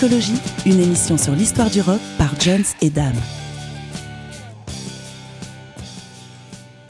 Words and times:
Discologie, 0.00 0.40
une 0.64 0.78
émission 0.80 1.18
sur 1.18 1.32
l'histoire 1.32 1.70
du 1.70 1.80
rock 1.80 1.98
par 2.18 2.40
Jones 2.40 2.62
et 2.80 2.88
Dame. 2.88 3.16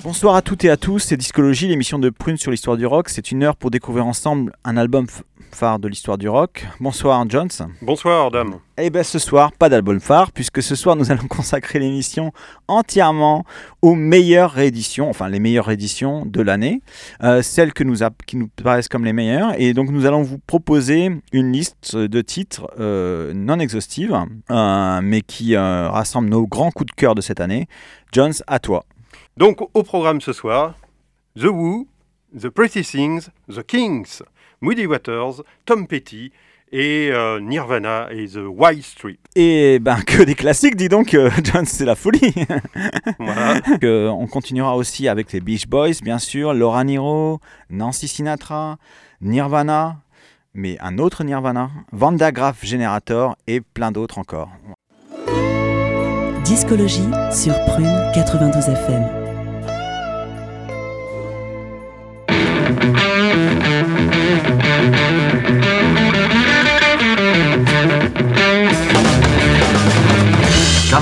Bonsoir 0.03 0.37
à 0.37 0.43
toutes 0.43 0.63
et 0.65 0.69
à 0.69 0.77
tous, 0.77 0.99
c'est 0.99 1.17
Discologie, 1.17 1.69
l'émission 1.69 1.99
de 1.99 2.11
Prune 2.11 2.37
sur 2.37 2.51
l'histoire 2.51 2.77
du 2.77 2.85
rock. 2.85 3.09
C'est 3.09 3.33
une 3.33 3.45
heure 3.45 3.57
pour 3.57 3.71
découvrir 3.71 4.07
ensemble 4.07 4.53
un 4.63 4.77
album 4.77 5.07
phare 5.53 5.79
de 5.79 5.89
l'histoire 5.89 6.19
du 6.19 6.29
rock. 6.29 6.67
Bonsoir 6.81 7.25
Jones. 7.29 7.49
Bonsoir 7.83 8.31
Dame. 8.31 8.61
Et 8.77 8.87
eh 8.87 8.91
bien 8.91 9.03
ce 9.03 9.19
soir, 9.19 9.53
pas 9.53 9.69
d'album 9.69 10.01
phare, 10.01 10.31
puisque 10.33 10.63
ce 10.63 10.75
soir 10.75 10.97
nous 10.97 11.11
allons 11.13 11.27
consacrer 11.27 11.79
l'émission 11.79 12.33
entièrement 12.69 13.45
aux 13.83 13.95
meilleures 13.95 14.53
rééditions, 14.53 15.09
enfin 15.11 15.29
les 15.29 15.41
meilleures 15.41 15.67
rééditions 15.67 16.25
de 16.27 16.41
l'année, 16.41 16.81
euh, 17.23 17.43
celles 17.43 17.73
que 17.73 17.85
nous 17.85 17.97
qui 18.27 18.37
nous 18.37 18.49
paraissent 18.63 18.89
comme 18.89 19.05
les 19.05 19.13
meilleures. 19.13 19.61
Et 19.61 19.75
donc 19.75 19.91
nous 19.91 20.07
allons 20.07 20.23
vous 20.23 20.39
proposer 20.39 21.11
une 21.33 21.53
liste 21.53 21.97
de 21.97 22.21
titres 22.21 22.71
euh, 22.79 23.33
non 23.35 23.59
exhaustive, 23.59 24.17
euh, 24.51 25.01
mais 25.03 25.23
qui 25.23 25.57
rassemble 25.57 26.29
nos 26.29 26.47
grands 26.47 26.71
coups 26.71 26.91
de 26.91 26.95
cœur 26.95 27.15
de 27.15 27.21
cette 27.21 27.41
année. 27.41 27.67
Jones, 28.13 28.35
à 28.47 28.59
toi. 28.59 28.85
Donc 29.37 29.61
au 29.75 29.83
programme 29.83 30.21
ce 30.21 30.33
soir, 30.33 30.75
The 31.37 31.45
Who, 31.45 31.87
The 32.39 32.49
Pretty 32.49 32.83
Things, 32.83 33.31
The 33.49 33.63
Kings, 33.63 34.23
Moody 34.61 34.87
Waters, 34.87 35.43
Tom 35.65 35.87
Petty 35.87 36.33
et 36.73 37.11
euh, 37.13 37.41
Nirvana 37.41 38.09
et 38.11 38.27
The 38.29 38.41
White 38.47 38.85
Strip. 38.85 39.19
Et 39.35 39.79
ben 39.79 40.01
que 40.03 40.23
des 40.23 40.35
classiques, 40.35 40.77
dis 40.77 40.89
donc, 40.89 41.15
euh, 41.15 41.31
John, 41.45 41.65
c'est 41.65 41.85
la 41.85 41.95
folie. 41.95 42.35
voilà. 43.19 43.61
on 44.13 44.27
continuera 44.27 44.77
aussi 44.77 45.09
avec 45.09 45.33
les 45.33 45.41
Beach 45.41 45.67
Boys, 45.67 46.01
bien 46.03 46.19
sûr, 46.19 46.55
Laura 46.55 46.85
Niro, 46.85 47.41
Nancy 47.71 48.09
Sinatra, 48.09 48.77
Nirvana, 49.21 49.99
mais 50.55 50.77
un 50.81 50.99
autre 50.99 51.25
Nirvana, 51.25 51.71
Vandagraph 51.93 52.65
Generator 52.65 53.37
et 53.47 53.61
plein 53.61 53.93
d'autres 53.93 54.19
encore. 54.19 54.51
Discologie 56.45 57.09
sur 57.31 57.55
Prune 57.67 58.11
92 58.15 58.69
FM. 58.69 59.29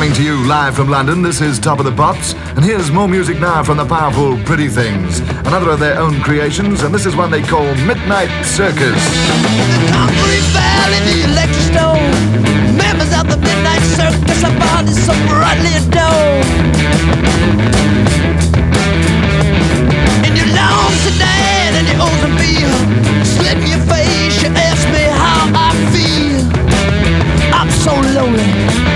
Coming 0.07 0.23
to 0.23 0.25
you 0.25 0.47
live 0.47 0.77
from 0.77 0.89
London, 0.89 1.21
this 1.21 1.41
is 1.41 1.59
Top 1.59 1.81
of 1.81 1.85
the 1.85 1.91
Pops, 1.91 2.33
and 2.55 2.65
here's 2.65 2.93
more 2.93 3.09
music 3.09 3.41
now 3.41 3.65
from 3.65 3.77
the 3.77 3.85
powerful 3.85 4.39
Pretty 4.45 4.69
Things, 4.69 5.19
another 5.43 5.71
of 5.71 5.81
their 5.81 5.99
own 5.99 6.21
creations, 6.21 6.83
and 6.83 6.95
this 6.95 7.07
is 7.07 7.17
one 7.17 7.29
they 7.29 7.43
call 7.43 7.65
Midnight 7.91 8.31
Circus. 8.45 9.03
The 9.03 9.91
concrete 9.91 10.47
valley, 10.55 11.01
the 11.11 11.25
electric 11.27 11.59
stone, 11.75 12.79
members 12.79 13.11
of 13.19 13.27
the 13.27 13.37
Midnight 13.37 13.83
Circus, 13.99 14.45
our 14.45 14.55
bodies 14.61 15.05
so 15.05 15.13
brightly 15.27 15.75
adorned. 15.75 16.47
In 20.23 20.37
your 20.39 20.51
long 20.55 20.93
sedan 21.03 21.83
and 21.83 21.87
your 21.91 21.99
Oldsmobile, 22.07 23.27
slip 23.27 23.59
in 23.59 23.75
your 23.75 23.83
face, 23.91 24.39
you 24.41 24.55
ask 24.55 24.87
me 24.87 25.03
how 25.19 25.51
I 25.51 25.75
feel. 25.91 26.47
I'm 27.53 27.71
so 27.83 27.91
lonely. 28.15 28.96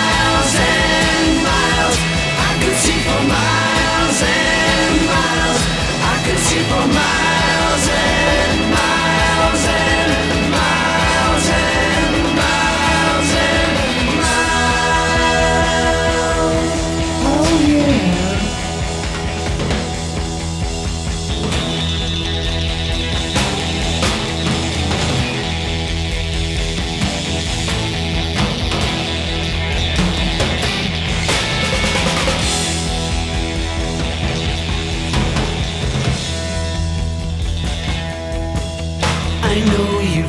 Superman. 6.51 7.20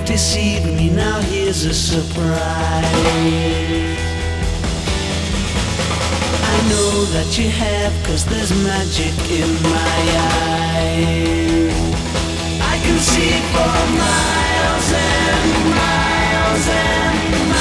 You've 0.02 0.08
deceived 0.08 0.66
me, 0.66 0.90
now 0.90 1.20
here's 1.20 1.64
a 1.64 1.74
surprise. 1.74 2.32
I 6.44 6.58
know 6.68 7.04
that 7.14 7.38
you 7.38 7.48
have, 7.48 7.92
cause 8.04 8.24
there's 8.24 8.52
magic 8.64 9.14
in 9.30 9.48
my 9.62 10.00
eyes. 10.40 11.72
I 12.60 12.78
can 12.84 12.98
see 12.98 13.40
for 13.52 13.74
miles 14.02 14.92
and 14.92 15.70
miles 15.70 16.68
and 16.68 17.48
miles 17.48 17.51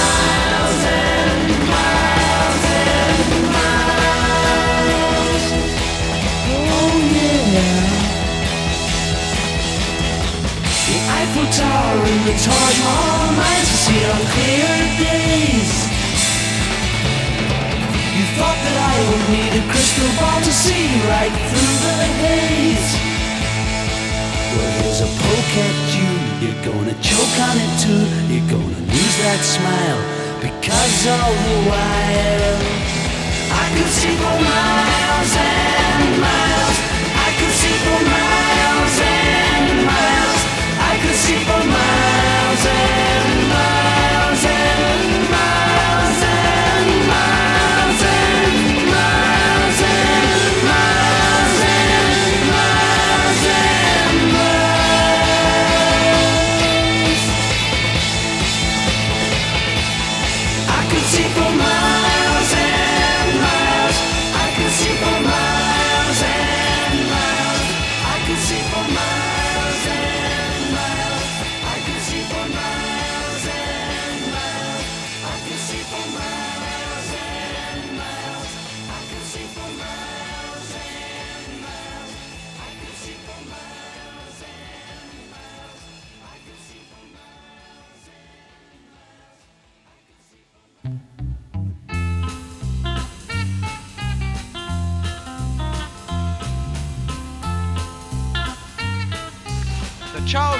Eiffel 11.31 11.47
Tower 11.47 12.03
and 12.11 12.23
the 12.27 12.35
Taj 12.43 12.75
Mahal 12.83 13.31
nights 13.39 13.71
I 13.71 13.77
see 13.87 14.03
on 14.03 14.19
clear 14.35 14.67
days. 14.99 15.71
You 18.19 18.25
thought 18.35 18.59
that 18.59 18.75
I 18.75 18.95
would 19.07 19.25
need 19.31 19.51
a 19.55 19.63
crystal 19.71 20.11
ball 20.19 20.43
to 20.43 20.51
see 20.51 20.91
right 21.07 21.31
through 21.31 21.75
the 21.87 21.95
haze. 22.19 22.91
Well, 24.59 24.71
here's 24.83 24.99
a 24.99 25.07
poke 25.07 25.55
at 25.55 25.77
you. 25.95 26.11
You're 26.43 26.63
gonna 26.67 26.99
choke 26.99 27.37
on 27.47 27.55
it 27.63 27.73
too. 27.79 28.03
You're 28.27 28.51
gonna 28.51 28.83
lose 28.91 29.15
that 29.23 29.39
smile 29.39 30.03
because 30.43 30.99
all 31.15 31.31
the 31.31 31.57
while 31.71 32.59
I 33.55 33.65
could 33.71 33.87
see 33.87 34.15
for 34.19 34.35
miles 34.35 35.31
and 35.39 36.11
miles. 36.27 36.77
I 37.23 37.29
could 37.39 37.55
see 37.55 37.75
for 37.87 37.99
miles 38.03 38.99
and 38.99 39.20
could 41.01 41.15
see 41.15 41.43
for 41.45 41.63
miles 41.65 43.10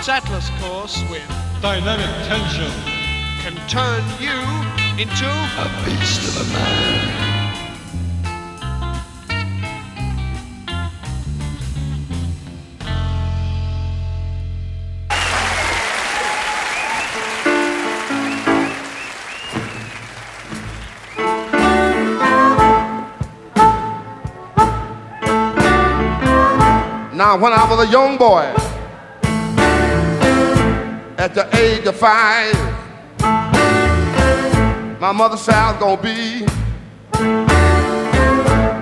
The 0.04 0.14
Atlas 0.14 0.50
course 0.60 1.04
with 1.12 1.22
Dynamic 1.62 2.10
tension. 2.26 2.72
can 3.42 3.56
turn 3.68 4.04
you 4.20 4.34
into 5.00 5.28
A 5.30 5.70
beast 5.86 6.24
of 6.28 6.38
a 6.42 6.54
man. 6.54 7.22
Now, 27.16 27.38
when 27.38 27.54
I 27.54 27.68
was 27.70 27.88
a 27.88 27.92
young 27.92 28.18
boy, 28.18 28.52
at 31.22 31.36
the 31.36 31.48
age 31.56 31.86
of 31.86 31.96
five, 31.96 32.56
my 35.00 35.12
mother 35.12 35.38
said 35.38 35.54
I 35.54 35.72
was 35.72 35.80
gonna 35.80 36.02
be 36.02 36.40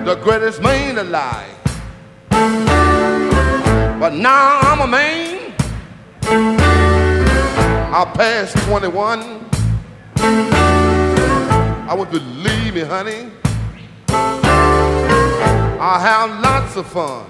the 0.06 0.14
greatest 0.24 0.62
man 0.62 0.96
alive. 0.96 1.54
But 4.00 4.14
now 4.14 4.60
I'm 4.60 4.80
a 4.80 4.86
man. 4.86 5.52
I 7.92 8.10
passed 8.14 8.56
21. 8.68 9.20
I 11.90 11.94
to 11.94 12.06
believe 12.10 12.74
me, 12.74 12.80
honey. 12.80 13.30
I 15.78 15.98
have 16.00 16.40
lots 16.40 16.76
of 16.76 16.86
fun. 16.86 17.26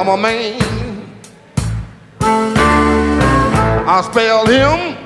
I'm 0.00 0.08
a 0.08 0.16
man. 0.16 0.85
I 3.88 4.00
spell 4.02 4.44
him 4.46 4.96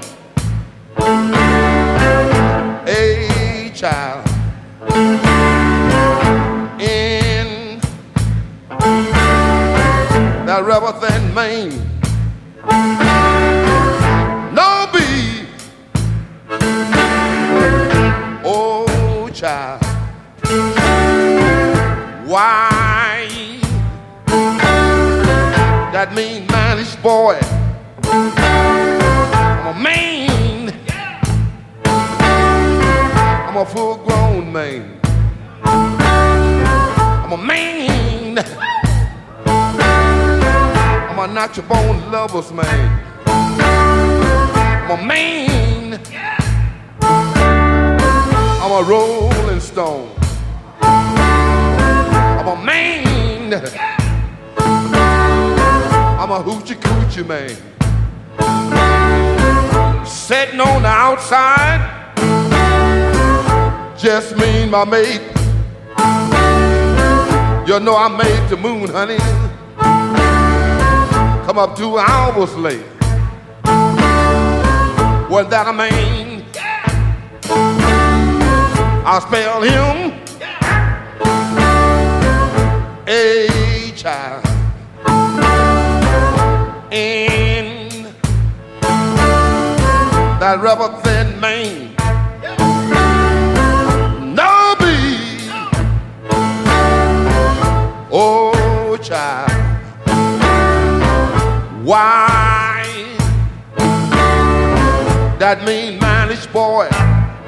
a 2.89 3.71
child. 3.75 4.27
In 6.81 7.79
that 10.47 10.63
rubber 10.65 10.99
thin 10.99 11.35
mane. 11.35 11.79
No 14.55 14.89
B. 14.95 14.97
Oh, 18.43 19.29
child. 19.35 19.85
Why? 22.27 23.29
That 25.93 26.15
mean 26.15 26.47
manish 26.49 26.97
boy. 27.03 27.39
I'm 33.51 33.57
a 33.57 33.67
full 33.67 33.97
grown 33.97 34.53
man. 34.53 35.01
I'm 35.65 37.33
a 37.33 37.37
man. 37.37 38.39
I'm 41.09 41.19
a 41.19 41.27
natural 41.35 41.67
born 41.67 42.13
lover's 42.13 42.53
man. 42.53 43.03
I'm 43.27 44.91
a 44.93 44.97
man. 45.05 46.01
I'm 48.63 48.71
a 48.71 48.83
rolling 48.89 49.59
stone. 49.59 50.15
I'm 50.81 52.47
a 52.47 52.65
man. 52.65 53.53
I'm 56.21 56.31
a 56.31 56.41
hoochie 56.41 56.77
coochie 56.77 57.27
man. 57.27 57.57
Sitting 60.07 60.61
on 60.61 60.83
the 60.83 60.89
outside, 60.89 62.00
just 64.03 64.35
me 64.37 64.63
and 64.63 64.71
my 64.71 64.85
mate. 64.85 65.21
You 67.69 67.79
know 67.81 67.97
I 67.97 68.09
made 68.09 68.49
the 68.49 68.57
moon, 68.57 68.89
honey. 68.89 69.19
Come 71.45 71.59
up 71.59 71.77
two 71.77 71.99
hours 71.99 72.57
late. 72.57 72.83
Wasn't 75.29 75.51
that 75.51 75.67
a 75.69 75.73
man? 75.73 76.45
I 79.05 79.19
spell 79.21 79.63
him 79.63 80.13
a 83.07 83.93
child. 83.97 84.45
That 90.41 90.59
rubber 90.61 90.97
thin 91.03 91.39
mane. 91.39 92.00
Child. 99.11 99.51
Why? 101.83 102.85
That 105.41 105.65
mean 105.67 105.99
manish 105.99 106.47
boy. 106.53 106.87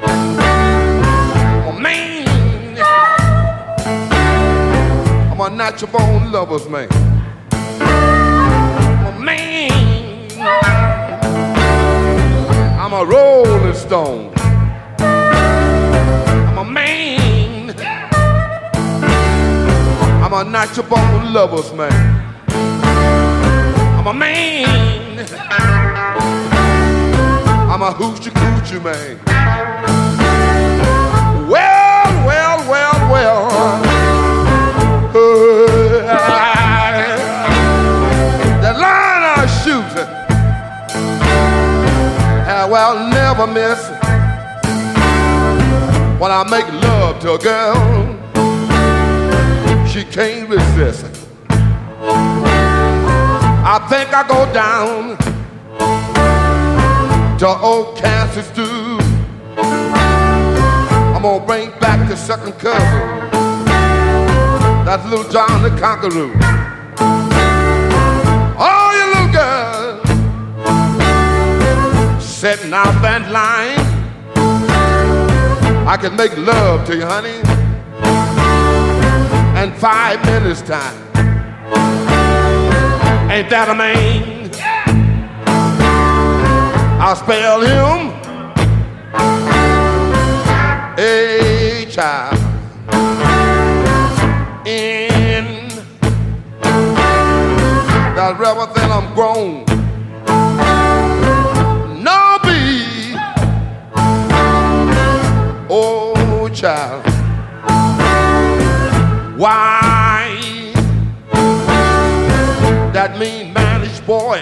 I'm 0.03 1.77
a 1.77 1.79
man. 1.79 2.77
I'm 5.31 5.39
a 5.39 5.49
natural 5.55 5.91
born 5.91 6.31
lover's 6.33 6.67
man. 6.67 6.89
I'm 7.79 9.05
a 9.05 9.19
man. 9.21 9.71
I'm 12.77 12.91
a 12.91 13.05
rolling 13.05 13.73
stone. 13.73 14.32
I'm 20.33 20.47
a 20.47 20.49
natural 20.49 20.87
born 20.87 21.31
lover's 21.31 21.71
man. 21.73 21.93
I'm 23.99 24.07
a 24.07 24.13
man. 24.15 25.19
I'm 27.69 27.83
a 27.83 27.91
hoochie 27.91 28.31
coochie 28.31 28.81
man. 28.83 29.19
Well, 31.47 32.25
well, 32.25 32.57
well, 32.67 33.11
well. 33.11 33.47
Uh, 35.13 35.21
the 38.59 38.73
line 38.73 39.23
I 39.37 39.45
shoot, 39.61 39.95
I 42.49 42.65
will 42.67 43.07
never 43.09 43.45
miss. 43.45 43.87
When 46.19 46.31
I 46.31 46.43
make 46.49 46.67
love 46.81 47.19
to 47.19 47.33
a 47.33 47.37
girl, 47.37 48.02
she 49.93 50.03
can't 50.05 50.49
resist. 50.49 51.05
I 53.65 53.77
think 53.91 54.09
I 54.11 54.27
go 54.27 54.51
down 54.51 55.17
to 57.37 57.47
old 57.47 57.95
Kansas 57.97 58.47
stew. 58.47 58.97
I'm 61.13 61.21
gonna 61.21 61.45
bring 61.45 61.69
back 61.79 62.09
the 62.09 62.15
second 62.17 62.53
cousin. 62.53 63.29
That's 64.83 65.05
little 65.07 65.29
John 65.31 65.61
the 65.61 65.69
Conqueror. 65.79 66.31
Oh, 68.57 68.89
you 68.97 69.05
little 69.13 69.31
girl 69.31 70.01
setting 72.19 72.73
out 72.73 72.99
that 73.03 73.29
line. 73.31 73.77
I 75.87 75.97
can 75.97 76.15
make 76.15 76.35
love 76.35 76.83
to 76.87 76.95
you, 76.95 77.05
honey, 77.05 77.52
in 79.63 79.71
five 79.75 80.21
minutes 80.25 80.61
time. 80.61 80.93
Ain't 83.31 83.49
that 83.49 83.69
a 83.69 83.73
man? 83.73 84.51
I'll 86.99 87.15
spell 87.15 87.61
him 87.61 88.11
a 90.99 91.85
child 91.89 92.37
in 94.67 95.69
that 98.15 98.35
rubber 98.37 98.73
then 98.73 98.91
I'm 98.91 99.13
grown. 99.13 99.63
No 102.03 102.37
be 102.43 103.15
oh 105.69 106.49
child. 106.53 107.02
Why 109.43 110.71
that 112.93 113.19
mean 113.19 113.53
manish 113.53 113.99
boy? 114.05 114.39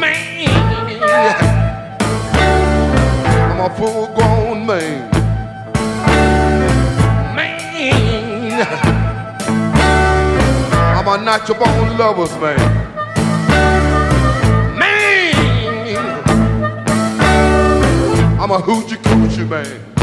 Man, 0.00 0.48
I'm 3.50 3.60
a 3.60 3.68
full 3.76 4.06
grown 4.14 4.64
man. 4.64 5.10
Man, 7.36 8.62
I'm 10.96 11.06
a 11.06 11.22
natural 11.22 11.58
born 11.58 11.98
lover's 11.98 12.32
man. 12.40 12.58
Man, 14.78 15.36
I'm 18.40 18.50
a 18.50 18.58
hoochie 18.58 18.96
coochie 18.96 19.46
man. 19.46 19.93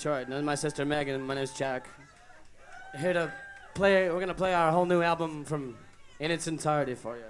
Detroit. 0.00 0.28
And 0.28 0.46
my 0.46 0.54
sister 0.54 0.86
Megan. 0.86 1.20
My 1.26 1.34
name's 1.34 1.52
Jack. 1.52 1.86
Here 2.98 3.12
to 3.12 3.30
play. 3.74 4.08
We're 4.08 4.18
gonna 4.18 4.32
play 4.32 4.54
our 4.54 4.72
whole 4.72 4.86
new 4.86 5.02
album 5.02 5.44
from 5.44 5.76
in 6.18 6.30
its 6.30 6.46
entirety 6.46 6.94
for 6.94 7.18
you. 7.18 7.24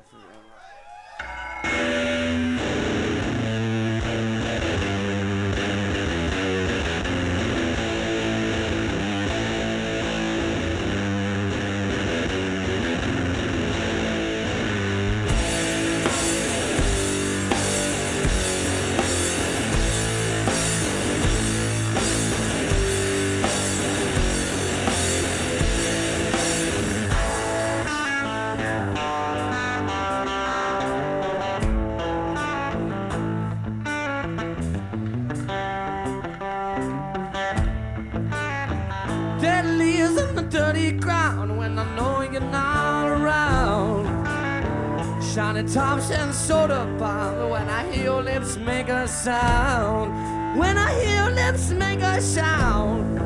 Shiny 45.34 45.62
Thompson 45.62 46.20
and 46.20 46.34
soda 46.34 46.84
bombs 46.98 47.52
when 47.52 47.68
I 47.68 47.88
hear 47.92 48.02
your 48.02 48.22
lips 48.22 48.56
make 48.56 48.88
a 48.88 49.06
sound. 49.06 50.58
When 50.58 50.76
I 50.76 50.92
hear 51.00 51.22
your 51.22 51.30
lips 51.30 51.70
make 51.70 52.00
a 52.00 52.20
sound. 52.20 53.16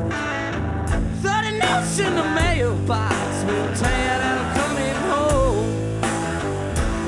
30 1.23 1.57
notes 1.57 1.97
in 1.97 2.15
the 2.15 2.23
mailbox 2.35 3.15
We'll 3.47 3.65
you 3.65 3.73
that 3.73 4.21
I'm 4.29 4.45
coming 4.61 4.95
home. 5.09 5.65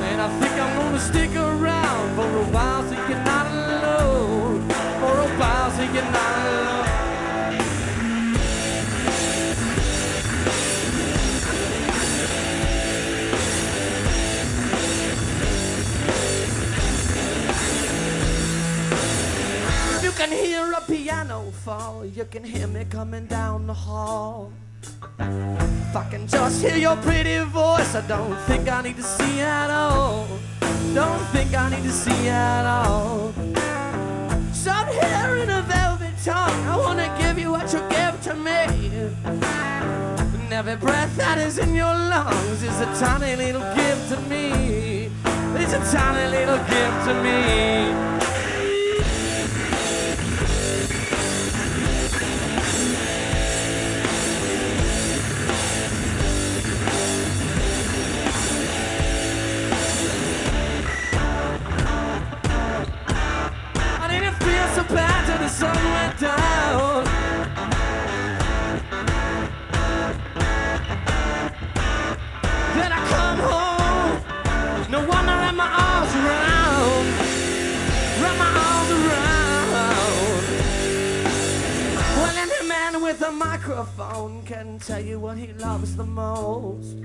And 0.10 0.20
I 0.20 0.30
think 0.40 0.54
I'm 0.54 0.76
gonna 0.80 1.00
stick 1.00 1.36
around 1.36 1.57
can 20.18 20.32
hear 20.32 20.72
a 20.72 20.82
piano 20.82 21.52
fall. 21.64 22.04
You 22.04 22.26
can 22.26 22.44
hear 22.44 22.66
me 22.66 22.86
coming 22.86 23.28
down 23.28 23.68
the 23.68 23.74
hall. 23.74 24.52
If 25.20 25.96
I 25.96 26.08
can 26.10 26.28
just 26.28 26.60
hear 26.60 26.76
your 26.76 26.96
pretty 26.98 27.38
voice, 27.46 27.94
I 27.94 28.02
don't 28.08 28.36
think 28.48 28.68
I 28.68 28.82
need 28.82 28.96
to 28.96 29.04
see 29.04 29.42
at 29.42 29.70
all. 29.70 30.28
Don't 30.96 31.24
think 31.28 31.54
I 31.54 31.70
need 31.70 31.84
to 31.84 31.92
see 31.92 32.30
at 32.30 32.66
all. 32.66 33.32
Stop 34.54 34.88
hearing 34.90 35.52
a 35.52 35.62
velvet 35.62 36.16
tongue. 36.26 36.66
I 36.66 36.78
wanna 36.78 37.16
give 37.22 37.38
you 37.38 37.52
what 37.52 37.72
you 37.72 37.82
give 37.88 38.20
to 38.24 38.34
me. 38.34 38.66
And 39.24 40.52
every 40.52 40.78
breath 40.78 41.16
that 41.18 41.38
is 41.38 41.60
in 41.60 41.76
your 41.76 41.94
lungs 41.94 42.64
is 42.64 42.80
a 42.82 42.90
tiny 43.00 43.36
little 43.36 43.66
gift 43.76 44.10
to 44.10 44.18
me. 44.22 45.12
It's 45.62 45.74
a 45.74 45.82
tiny 45.96 46.26
little 46.36 46.58
gift 46.74 47.00
to 47.06 47.14
me. 47.22 48.17
The 65.48 65.54
sun 65.54 65.76
went 65.94 66.20
down. 66.20 67.07
A 83.28 83.32
microphone 83.32 84.42
can 84.44 84.80
tell 84.80 85.02
you 85.02 85.20
what 85.20 85.38
he 85.38 85.52
loves 85.54 85.98
the 85.98 86.06
most. 86.06 86.96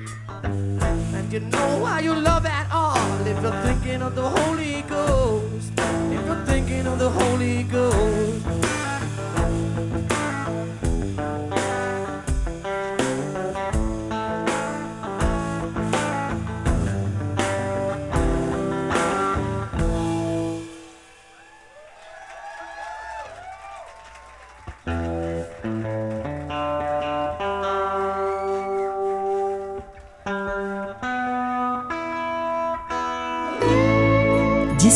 And 0.44 1.32
you 1.32 1.40
know 1.40 1.78
why 1.78 2.00
you 2.00 2.14
love 2.14 2.46
at 2.46 2.70
all 2.70 3.26
if 3.26 3.42
you're 3.42 3.62
thinking 3.62 4.02
of 4.02 4.14
the 4.14 4.28
Holy 4.28 4.82
Ghost. 4.82 5.72
If 6.14 6.24
you're 6.24 6.44
thinking 6.46 6.86
of 6.86 6.98
the 7.00 7.10
Holy 7.10 7.64
Ghost. 7.64 8.81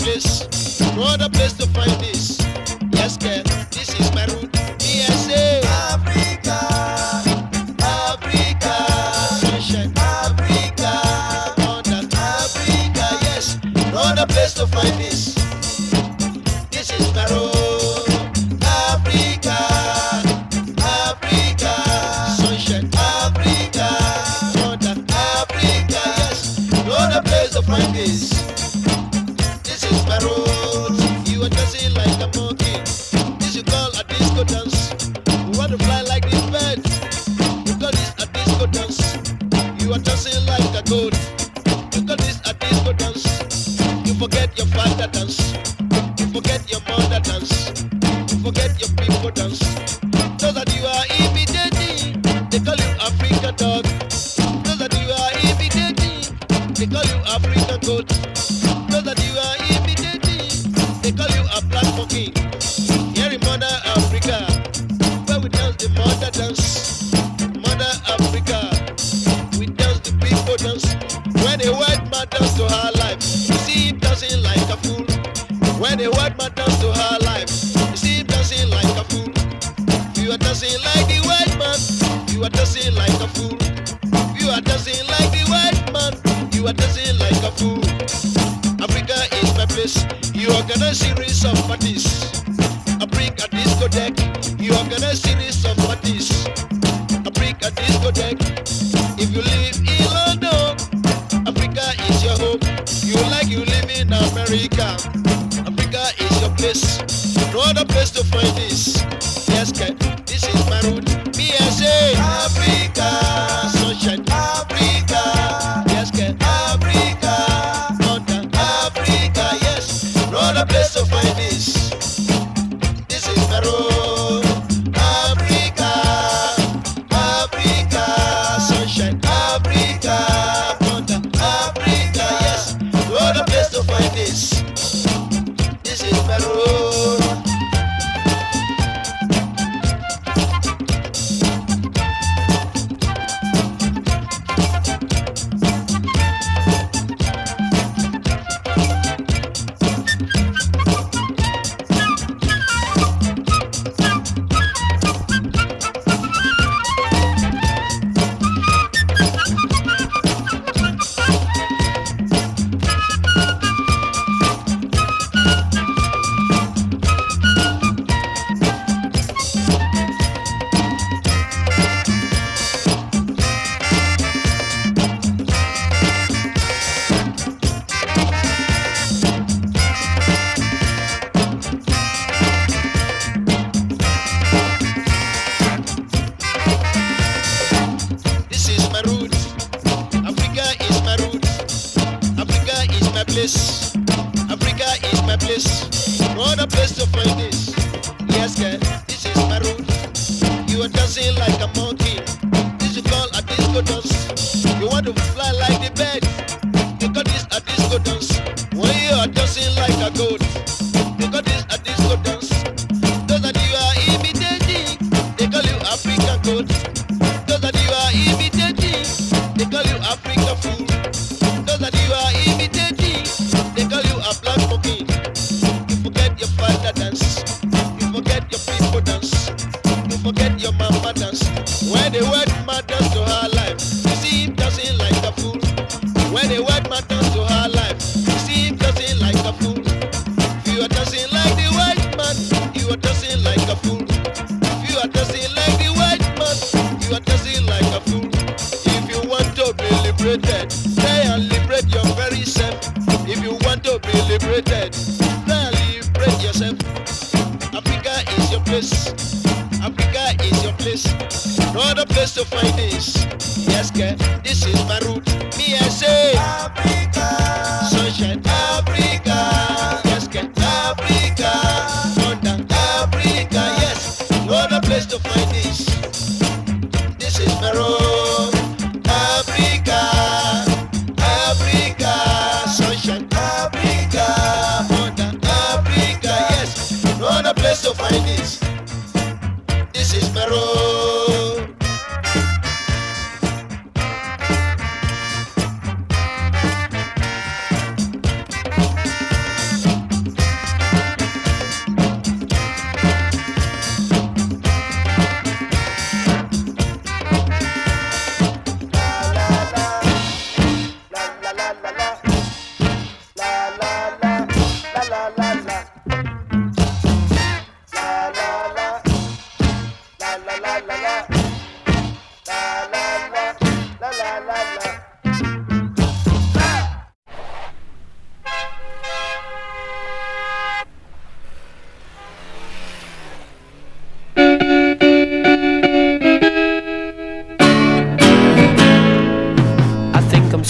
Place. 0.00 0.80
No 0.96 1.02
other 1.02 1.28
place 1.28 1.52
to 1.54 1.66
find 1.68 1.90
this. 2.00 2.38
Girl. 3.18 3.42
This 3.70 3.98
is 3.98 4.14
my 4.14 4.24
root. 4.26 4.59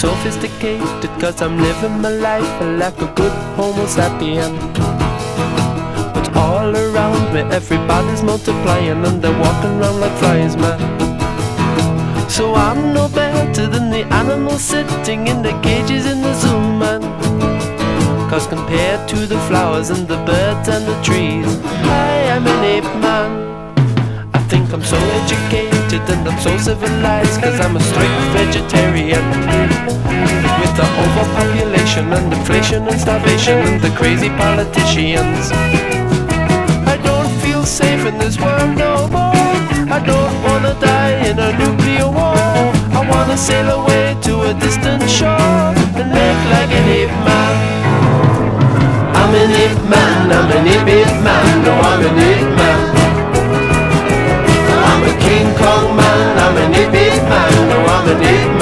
Sophisticated, 0.01 1.11
cause 1.19 1.43
I'm 1.43 1.59
living 1.59 2.01
my 2.01 2.09
life 2.09 2.61
like 2.79 2.99
a 3.03 3.13
good 3.13 3.31
Homo 3.55 3.85
sapien. 3.85 4.51
But 6.15 6.35
all 6.35 6.75
around 6.75 7.31
me, 7.31 7.41
everybody's 7.55 8.23
multiplying 8.23 9.05
and 9.05 9.21
they're 9.21 9.39
walking 9.39 9.79
around 9.79 9.99
like 9.99 10.17
flies, 10.17 10.57
man. 10.57 10.79
So 12.27 12.55
I'm 12.55 12.95
no 12.95 13.09
better 13.09 13.67
than 13.67 13.91
the 13.91 14.03
animals 14.11 14.61
sitting 14.61 15.27
in 15.27 15.43
the 15.43 15.53
cages 15.61 16.07
in 16.07 16.23
the 16.23 16.33
zoo, 16.33 16.59
man. 16.81 17.01
Cause 18.27 18.47
compared 18.47 19.07
to 19.07 19.27
the 19.27 19.37
flowers 19.41 19.91
and 19.91 20.07
the 20.07 20.17
birds 20.25 20.67
and 20.67 20.83
the 20.87 20.99
trees, 21.03 21.45
I 21.85 22.09
am 22.35 22.47
an 22.47 22.63
ape 22.63 22.91
man. 23.05 23.50
I'm 24.73 24.81
so 24.81 24.95
educated 24.95 25.99
and 26.07 26.25
I'm 26.25 26.39
so 26.39 26.55
civilized 26.57 27.41
Cause 27.41 27.59
I'm 27.59 27.75
a 27.75 27.81
strict 27.81 28.15
vegetarian. 28.31 29.19
With 30.63 30.73
the 30.79 30.87
overpopulation 31.03 32.13
and 32.13 32.31
inflation 32.31 32.87
and 32.87 32.97
starvation 32.99 33.57
And 33.67 33.81
the 33.81 33.89
crazy 33.99 34.29
politicians. 34.29 35.51
I 36.87 36.95
don't 37.03 37.29
feel 37.43 37.65
safe 37.65 38.05
in 38.05 38.17
this 38.17 38.39
world 38.39 38.77
no 38.77 39.09
more. 39.11 39.35
I 39.91 39.99
don't 39.99 40.35
wanna 40.47 40.79
die 40.79 41.19
in 41.27 41.37
a 41.37 41.51
nuclear 41.59 42.07
war. 42.07 42.39
I 42.95 43.05
wanna 43.11 43.35
sail 43.35 43.67
away 43.75 44.15
to 44.23 44.33
a 44.51 44.53
distant 44.53 45.03
shore 45.09 45.75
And 45.99 46.07
live 46.15 46.41
like 46.55 46.71
an 46.71 46.87
ape 46.95 47.17
man. 47.27 47.55
I'm 49.19 49.35
an 49.35 49.51
ape 49.51 49.83
man, 49.91 50.31
I'm 50.31 50.49
an 50.49 50.67
ape, 50.67 50.87
ape 50.87 51.23
man 51.23 51.65
No, 51.65 51.73
I'm 51.73 52.05
an 52.05 52.19
ape 52.19 52.55
man. 52.55 52.90
No, 58.11 58.17
I'm 58.17 58.60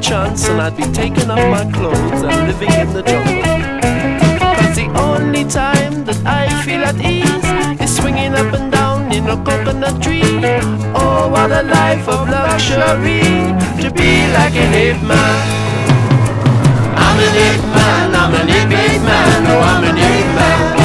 chance 0.00 0.48
and 0.48 0.60
I'd 0.60 0.76
be 0.76 0.84
taking 0.92 1.30
off 1.30 1.38
my 1.50 1.70
clothes 1.72 2.22
and 2.22 2.46
living 2.46 2.72
in 2.72 2.92
the 2.92 3.02
jungle. 3.02 3.42
Cause 4.38 4.76
the 4.76 4.88
only 4.98 5.44
time 5.44 6.04
that 6.04 6.20
I 6.24 6.62
feel 6.62 6.82
at 6.84 6.96
ease 6.96 7.80
is 7.80 7.96
swinging 7.96 8.34
up 8.34 8.52
and 8.54 8.70
down 8.70 9.12
in 9.12 9.26
a 9.26 9.36
coconut 9.36 10.02
tree. 10.02 10.22
Oh, 10.94 11.28
what 11.30 11.50
a 11.50 11.62
life 11.62 12.08
of 12.08 12.28
luxury 12.28 13.22
to 13.82 13.90
be 13.90 14.26
like 14.36 14.54
an 14.54 14.74
ape 14.74 15.02
man. 15.02 15.66
I'm 16.96 17.18
an 17.26 17.36
ape 17.48 17.66
man, 17.76 18.14
I'm 18.14 18.34
an 18.34 18.48
ape 18.48 18.78
ape 18.78 19.02
man, 19.02 19.46
oh, 19.46 19.60
I'm 19.60 19.84
an 19.84 19.96
ape 19.96 20.34
man. 20.36 20.75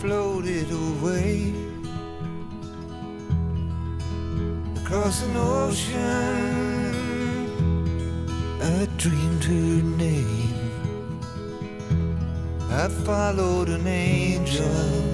Floated 0.00 0.70
away. 0.70 1.52
Across 4.76 5.22
an 5.24 5.36
ocean, 5.36 6.94
I 8.62 8.86
dreamed 8.96 9.44
her 9.44 9.82
name. 9.98 10.54
I 12.70 12.86
followed 12.88 13.68
an 13.68 13.86
angel 13.88 15.08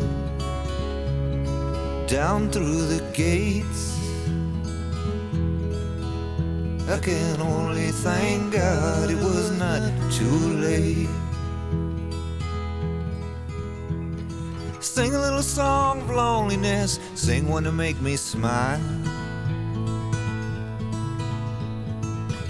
down 2.06 2.50
through 2.50 2.82
the 2.86 3.02
gates. 3.14 3.98
I 6.90 6.98
can 6.98 7.40
only 7.40 7.90
thank 7.90 8.52
God 8.52 9.10
it 9.10 9.16
was 9.16 9.50
not 9.58 9.90
too 10.12 10.38
late. 10.60 11.23
Sing 14.94 15.12
a 15.12 15.20
little 15.20 15.42
song 15.42 16.02
of 16.02 16.10
loneliness, 16.10 17.00
sing 17.16 17.48
one 17.48 17.64
to 17.64 17.72
make 17.72 18.00
me 18.00 18.14
smile. 18.14 18.80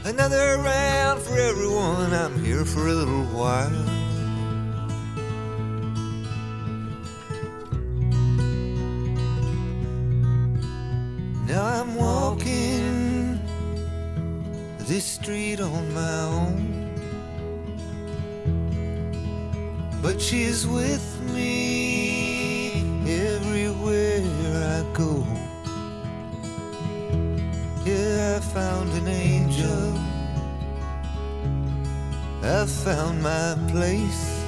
Another 0.05 0.59
round 0.59 1.23
for 1.23 1.39
everyone, 1.39 2.13
I'm 2.13 2.45
here 2.45 2.67
for 2.67 2.89
a 2.89 2.93
little 2.93 3.25
while. 3.33 3.71
Now 11.49 11.65
I'm 11.65 11.95
walking 11.95 13.41
this 14.81 15.07
street 15.07 15.61
on 15.63 15.95
my 15.95 16.21
own. 16.25 16.85
But 20.03 20.21
she's 20.21 20.67
with 20.67 21.23
me 21.33 21.64
found 32.85 33.23
my 33.23 33.57
place. 33.69 34.45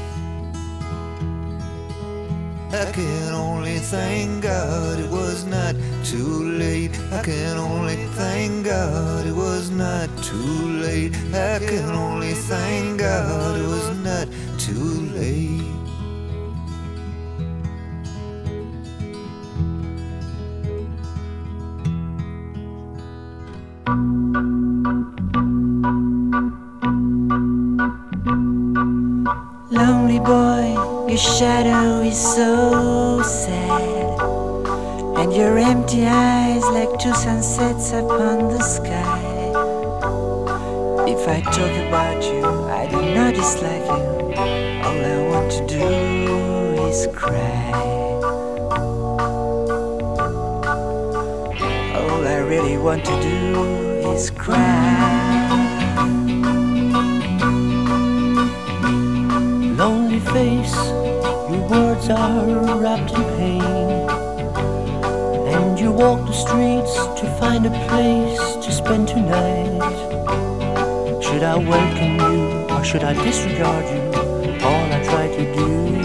I 2.70 2.92
can 2.92 3.32
only 3.32 3.78
thank 3.78 4.42
God 4.42 4.98
it 5.00 5.08
was 5.08 5.46
not 5.46 5.74
too 6.04 6.44
late. 6.58 6.90
I 7.10 7.22
can 7.22 7.56
only 7.56 7.96
thank 8.20 8.66
God 8.66 9.26
it 9.26 9.32
was 9.32 9.70
not 9.70 10.10
too 10.22 10.80
late. 10.84 11.16
I 11.32 11.60
can 11.60 11.88
only 11.94 12.34
thank 12.34 13.00
God 13.00 13.58
it 13.58 13.66
was 13.66 13.95
And 35.18 35.32
your 35.34 35.56
empty 35.56 36.06
eyes 36.06 36.62
like 36.64 36.98
two 36.98 37.14
sunsets 37.14 37.90
upon 37.92 38.48
the 38.48 38.60
sky. 38.60 39.22
If 41.08 41.26
I 41.26 41.40
talk 41.40 41.74
about 41.88 42.22
you, 42.22 42.44
I 42.68 42.86
do 42.86 43.00
not 43.14 43.34
dislike 43.34 43.86
you. 43.96 44.04
All 44.84 45.00
I 45.14 45.18
want 45.30 45.50
to 45.52 45.66
do 45.66 45.86
is 46.86 47.08
cry. 47.14 47.72
All 51.96 52.26
I 52.26 52.38
really 52.46 52.76
want 52.76 53.04
to 53.06 53.16
do 53.22 54.10
is 54.12 54.30
cry. 54.30 55.16
Lonely 59.78 60.20
face, 60.20 60.76
your 61.50 61.68
words 61.70 62.10
are 62.10 62.80
wrapped 62.80 63.12
in 63.12 63.24
pain. 63.38 64.05
Walk 65.96 66.26
the 66.26 66.32
streets 66.32 66.94
to 67.18 67.26
find 67.40 67.64
a 67.64 67.70
place 67.88 68.38
to 68.66 68.70
spend 68.70 69.08
tonight. 69.08 69.80
Should 71.22 71.42
I 71.42 71.56
welcome 71.56 72.16
you 72.20 72.66
or 72.74 72.84
should 72.84 73.02
I 73.02 73.14
disregard 73.24 73.86
you? 73.86 74.02
All 74.60 74.92
I 74.92 75.02
try 75.02 75.26
to 75.28 75.54
do 75.54 75.96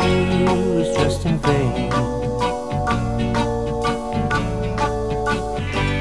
is 0.80 0.96
just 0.96 1.26
in 1.26 1.38
vain. 1.40 1.92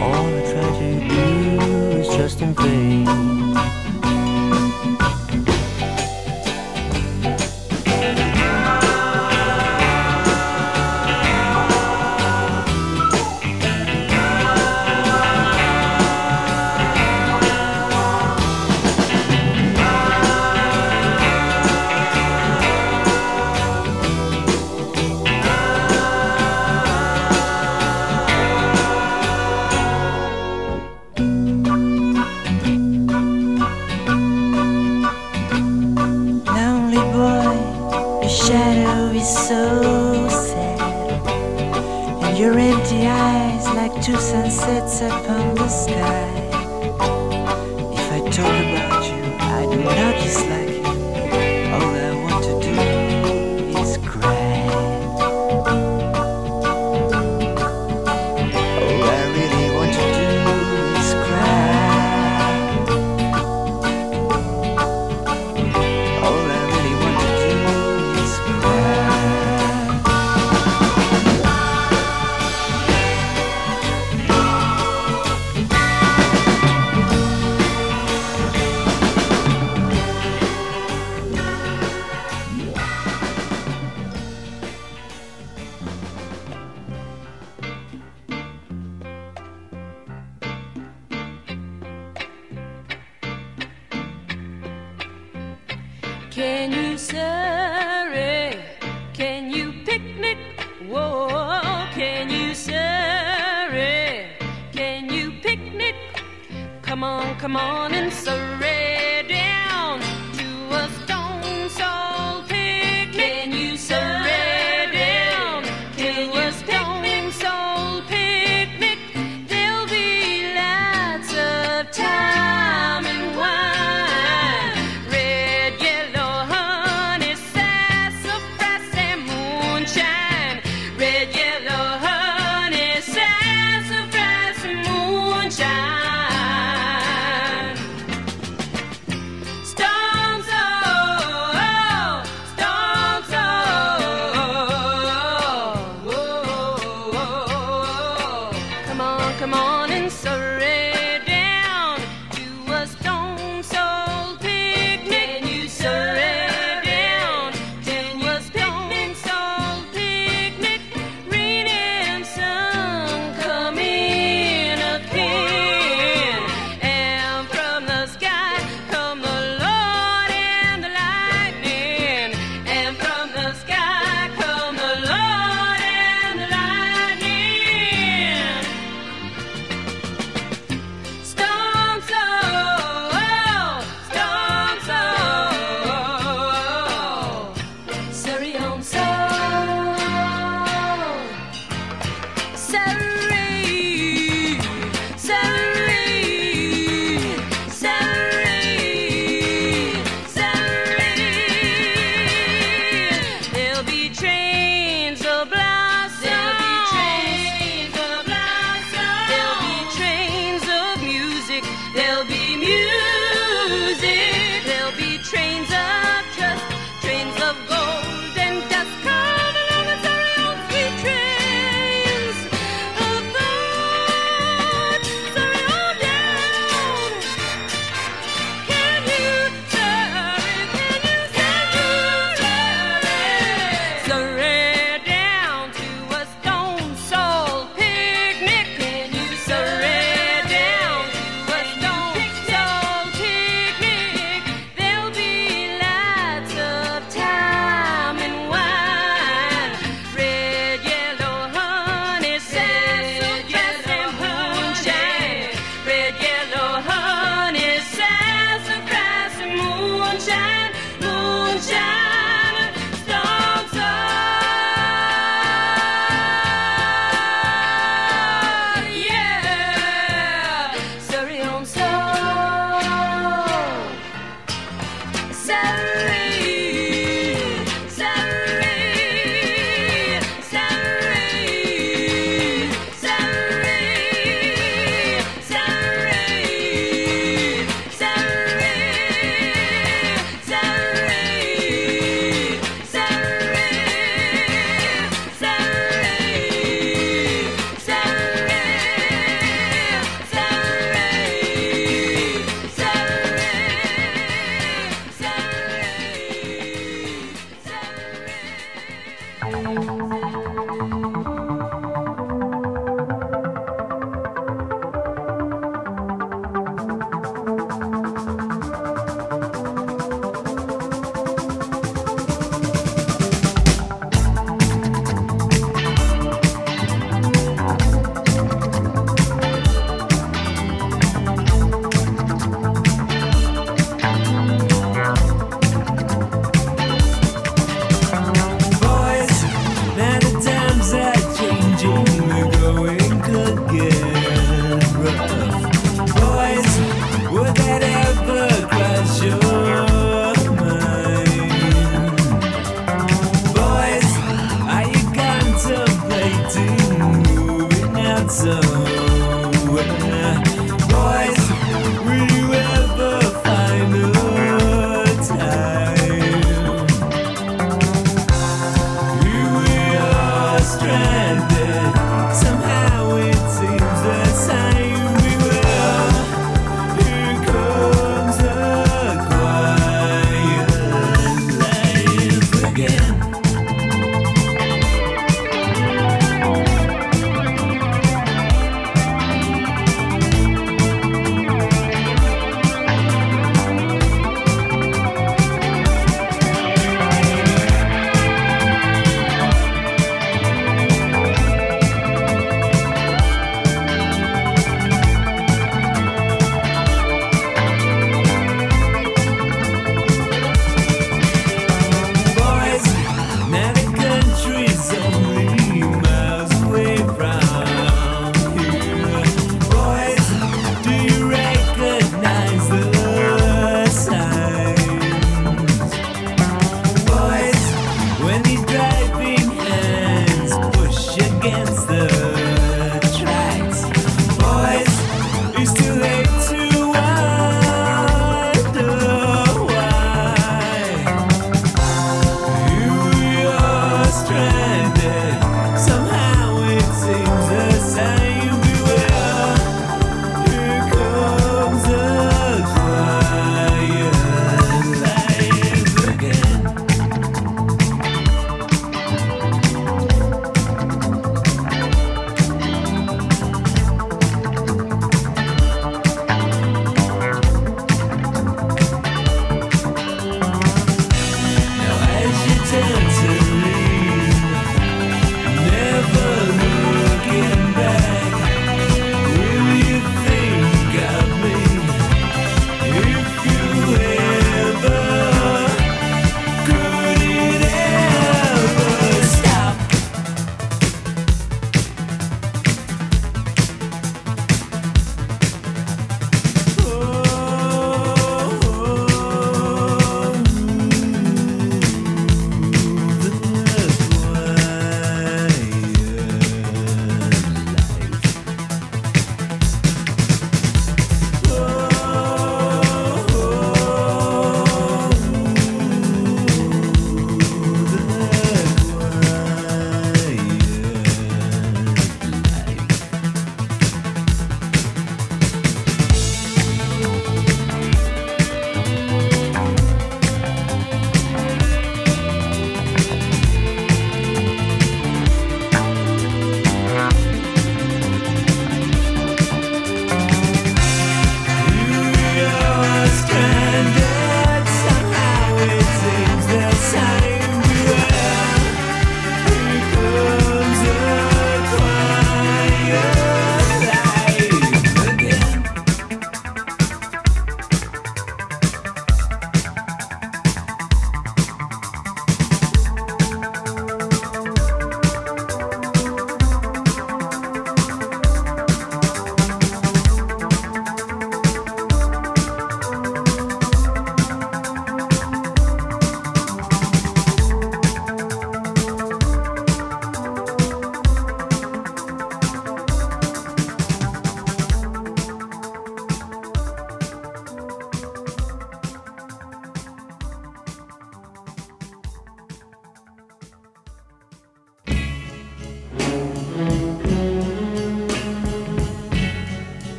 All 0.00 0.26
I 0.38 0.42
try 0.52 0.68
to 0.78 1.08
do 1.08 1.98
is 1.98 2.06
just 2.06 2.40
in 2.40 2.54
vain. 2.54 3.21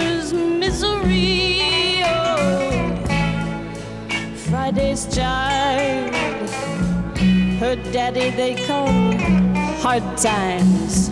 mother's 0.00 0.32
misery. 0.32 2.02
Oh, 2.04 2.96
Friday's 4.34 5.06
child, 5.14 6.14
her 7.60 7.76
daddy 7.92 8.30
they 8.30 8.54
call 8.66 8.88
hard 9.82 10.04
times. 10.16 11.10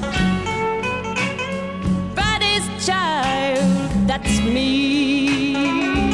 Friday's 2.14 2.86
child, 2.86 4.09
that's 4.09 4.41
me. 4.41 6.08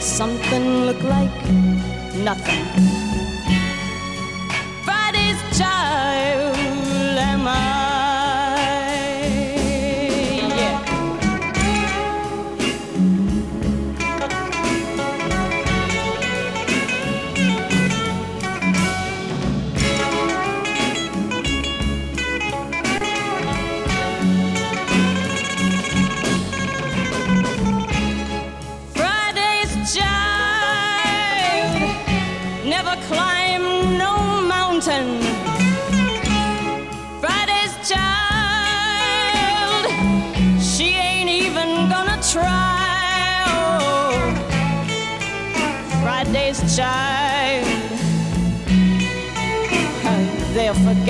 something 0.00 0.86
look 0.86 1.02
like 1.04 1.50
nothing. 2.24 2.75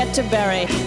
yet 0.07 0.15
to 0.15 0.23
bury. 0.25 0.86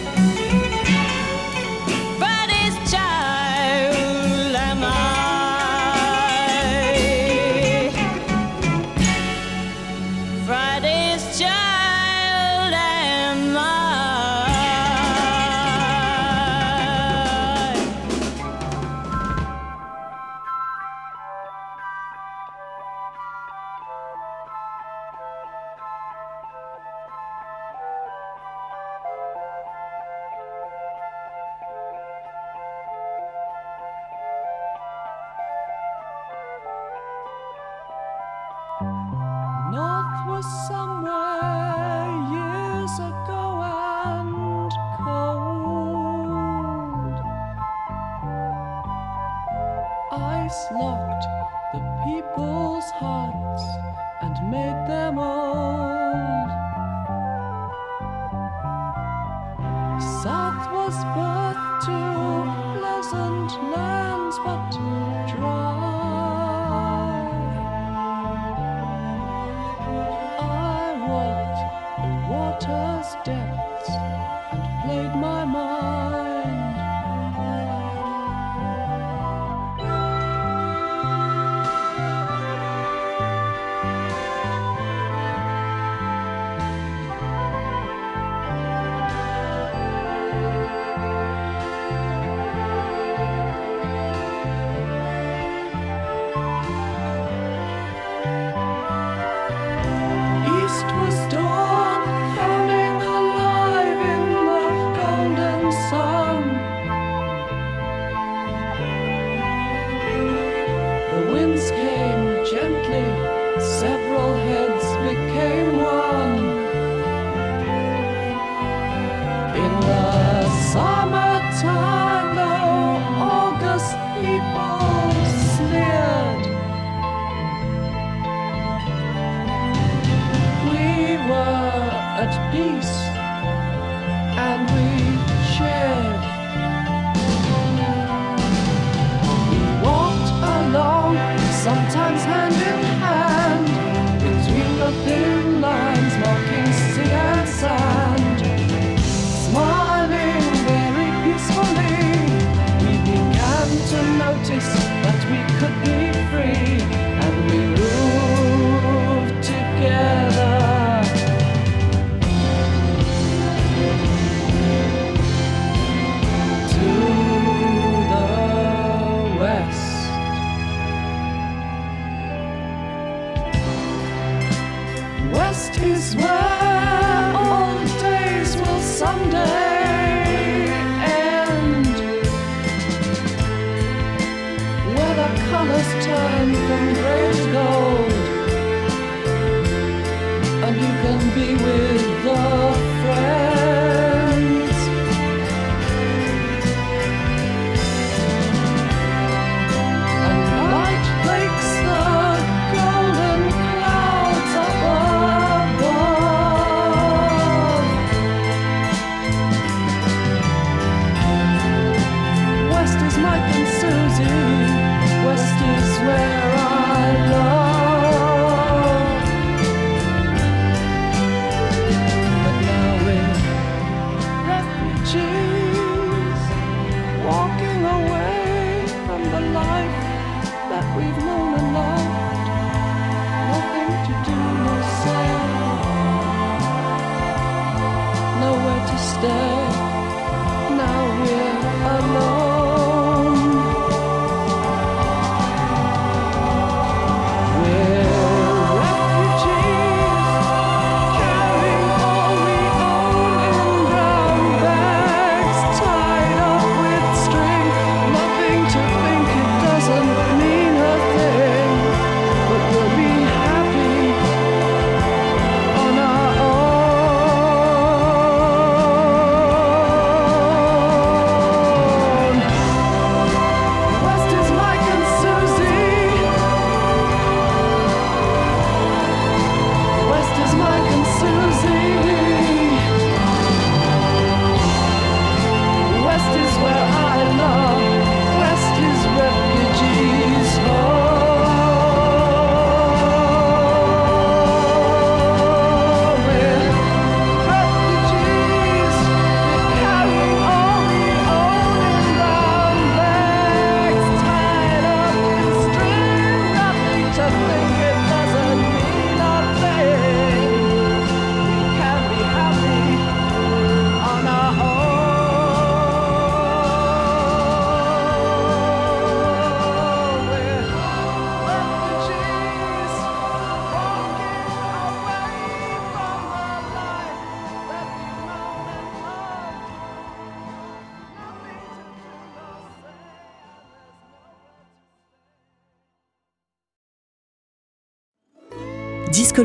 at 132.19 132.51
peace. 132.51 133.08